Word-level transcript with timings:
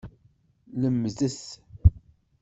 Lemdet! 0.81 1.41